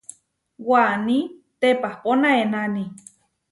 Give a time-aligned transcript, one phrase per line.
[0.69, 1.19] Waní
[1.59, 2.83] teʼpapóna enáni.